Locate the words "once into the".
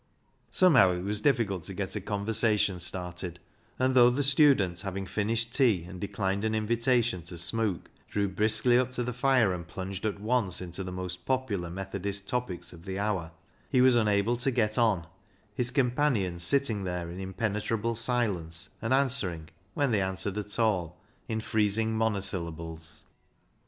10.19-10.91